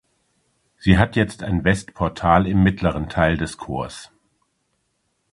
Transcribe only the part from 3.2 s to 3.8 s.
des